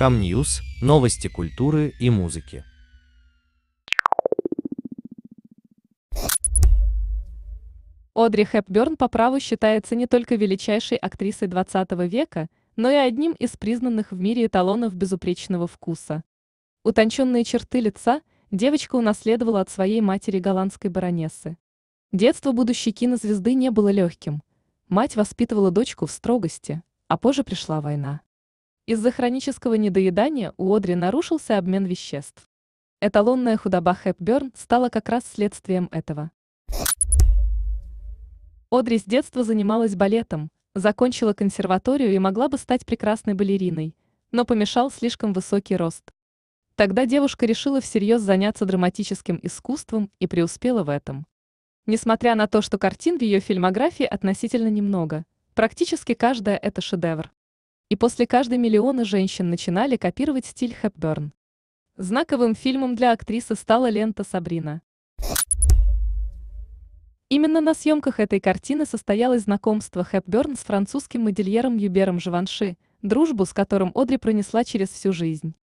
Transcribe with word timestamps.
Камньюз, 0.00 0.62
новости 0.80 1.28
культуры 1.28 1.92
и 2.00 2.08
музыки. 2.08 2.64
Одри 8.14 8.46
Хепберн 8.46 8.96
по 8.96 9.08
праву 9.08 9.40
считается 9.40 9.94
не 9.94 10.06
только 10.06 10.36
величайшей 10.36 10.96
актрисой 10.96 11.48
20 11.48 11.92
века, 12.10 12.48
но 12.76 12.88
и 12.88 12.94
одним 12.94 13.32
из 13.32 13.58
признанных 13.58 14.10
в 14.10 14.18
мире 14.18 14.46
эталонов 14.46 14.94
безупречного 14.94 15.66
вкуса. 15.66 16.24
Утонченные 16.82 17.44
черты 17.44 17.80
лица 17.80 18.22
девочка 18.50 18.96
унаследовала 18.96 19.60
от 19.60 19.68
своей 19.68 20.00
матери 20.00 20.38
голландской 20.38 20.88
баронессы. 20.88 21.58
Детство 22.10 22.52
будущей 22.52 22.92
кинозвезды 22.92 23.52
не 23.52 23.70
было 23.70 23.90
легким. 23.90 24.40
Мать 24.88 25.16
воспитывала 25.16 25.70
дочку 25.70 26.06
в 26.06 26.10
строгости, 26.10 26.82
а 27.06 27.18
позже 27.18 27.44
пришла 27.44 27.82
война. 27.82 28.22
Из-за 28.90 29.12
хронического 29.12 29.74
недоедания 29.74 30.52
у 30.56 30.74
Одри 30.74 30.96
нарушился 30.96 31.58
обмен 31.58 31.84
веществ. 31.84 32.48
Эталонная 33.00 33.56
худоба 33.56 33.94
Хепберн 33.94 34.50
стала 34.56 34.88
как 34.88 35.08
раз 35.08 35.22
следствием 35.32 35.88
этого. 35.92 36.32
Одри 38.68 38.98
с 38.98 39.04
детства 39.04 39.44
занималась 39.44 39.94
балетом, 39.94 40.48
закончила 40.74 41.34
консерваторию 41.34 42.12
и 42.12 42.18
могла 42.18 42.48
бы 42.48 42.58
стать 42.58 42.84
прекрасной 42.84 43.34
балериной, 43.34 43.94
но 44.32 44.44
помешал 44.44 44.90
слишком 44.90 45.34
высокий 45.34 45.76
рост. 45.76 46.10
Тогда 46.74 47.06
девушка 47.06 47.46
решила 47.46 47.80
всерьез 47.80 48.22
заняться 48.22 48.64
драматическим 48.64 49.38
искусством 49.40 50.10
и 50.18 50.26
преуспела 50.26 50.82
в 50.82 50.88
этом. 50.88 51.28
Несмотря 51.86 52.34
на 52.34 52.48
то, 52.48 52.60
что 52.60 52.76
картин 52.76 53.20
в 53.20 53.22
ее 53.22 53.38
фильмографии 53.38 54.04
относительно 54.04 54.66
немного, 54.66 55.24
практически 55.54 56.14
каждая– 56.14 56.56
это 56.60 56.80
шедевр. 56.80 57.30
И 57.90 57.96
после 57.96 58.24
каждой 58.24 58.56
миллионы 58.56 59.04
женщин 59.04 59.50
начинали 59.50 59.96
копировать 59.96 60.46
стиль 60.46 60.72
Хепберн. 60.80 61.32
Знаковым 61.96 62.54
фильмом 62.54 62.94
для 62.94 63.10
актрисы 63.10 63.56
стала 63.56 63.90
лента 63.90 64.22
«Сабрина». 64.22 64.80
Именно 67.28 67.60
на 67.60 67.74
съемках 67.74 68.20
этой 68.20 68.38
картины 68.38 68.86
состоялось 68.86 69.42
знакомство 69.42 70.04
Хепберн 70.04 70.54
с 70.54 70.60
французским 70.60 71.22
модельером 71.22 71.78
Юбером 71.78 72.20
Живанши, 72.20 72.76
дружбу 73.02 73.44
с 73.44 73.52
которым 73.52 73.90
Одри 73.96 74.18
пронесла 74.18 74.62
через 74.62 74.90
всю 74.90 75.12
жизнь. 75.12 75.56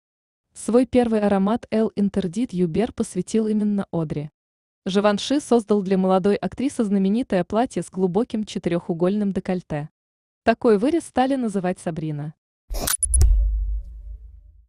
Свой 0.56 0.88
первый 0.88 1.20
аромат 1.20 1.68
«Эл 1.70 1.92
Интердит» 1.96 2.54
Юбер 2.54 2.92
посвятил 2.92 3.46
именно 3.46 3.86
Одри. 3.92 4.32
Живанши 4.88 5.40
создал 5.40 5.84
для 5.84 6.00
молодой 6.00 6.38
актрисы 6.38 6.84
знаменитое 6.84 7.44
платье 7.44 7.84
с 7.84 7.92
глубоким 7.92 8.46
четырехугольным 8.46 9.32
декольте. 9.32 9.90
Такой 10.46 10.78
вырез 10.78 11.06
стали 11.06 11.34
называть 11.34 11.80
Сабрина. 11.80 12.36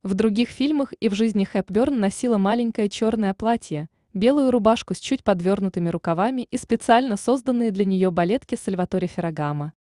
В 0.03 0.15
других 0.15 0.49
фильмах 0.49 0.95
и 1.01 1.11
в 1.11 1.15
жизни 1.15 1.45
Хэпберн 1.45 2.01
носила 2.01 2.39
маленькое 2.39 2.89
черное 2.89 3.35
платье, 3.35 3.91
белую 4.15 4.51
рубашку 4.53 4.95
с 4.95 4.99
чуть 4.99 5.23
подвернутыми 5.23 5.91
рукавами 5.91 6.49
и 6.51 6.57
специально 6.57 7.19
созданные 7.19 7.73
для 7.73 7.85
нее 7.85 8.11
балетки 8.11 8.55
Сальваторе 8.55 9.07
Феррагамо. 9.07 9.75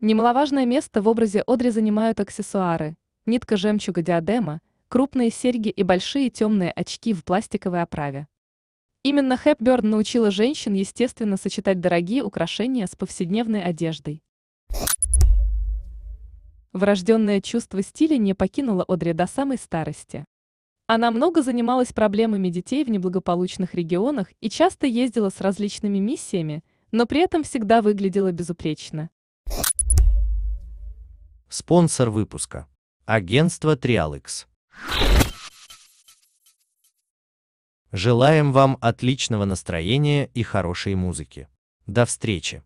Немаловажное 0.00 0.66
место 0.66 1.00
в 1.00 1.08
образе 1.08 1.42
Одри 1.46 1.70
занимают 1.70 2.20
аксессуары, 2.20 2.98
нитка 3.24 3.56
жемчуга 3.56 4.02
диадема, 4.02 4.60
крупные 4.88 5.30
серьги 5.30 5.70
и 5.70 5.82
большие 5.82 6.28
темные 6.28 6.72
очки 6.72 7.14
в 7.14 7.24
пластиковой 7.24 7.80
оправе. 7.80 8.28
Именно 9.02 9.38
Хэпберн 9.38 9.88
научила 9.88 10.30
женщин 10.30 10.74
естественно 10.74 11.38
сочетать 11.38 11.80
дорогие 11.80 12.22
украшения 12.22 12.86
с 12.86 12.94
повседневной 12.94 13.62
одеждой. 13.62 14.22
Врожденное 16.72 17.40
чувство 17.40 17.82
стиля 17.82 18.18
не 18.18 18.34
покинуло 18.34 18.84
Одри 18.86 19.12
до 19.12 19.26
самой 19.26 19.58
старости. 19.58 20.24
Она 20.86 21.10
много 21.10 21.42
занималась 21.42 21.92
проблемами 21.92 22.48
детей 22.48 22.84
в 22.84 22.90
неблагополучных 22.90 23.74
регионах 23.74 24.28
и 24.40 24.48
часто 24.48 24.86
ездила 24.86 25.30
с 25.30 25.40
различными 25.40 25.98
миссиями, 25.98 26.62
но 26.92 27.06
при 27.06 27.20
этом 27.20 27.42
всегда 27.42 27.82
выглядела 27.82 28.32
безупречно. 28.32 29.10
Спонсор 31.48 32.10
выпуска. 32.10 32.66
Агентство 33.04 33.74
Trialx. 33.74 34.46
Желаем 37.92 38.52
вам 38.52 38.76
отличного 38.82 39.46
настроения 39.46 40.26
и 40.34 40.42
хорошей 40.42 40.94
музыки. 40.94 41.48
До 41.86 42.04
встречи! 42.04 42.62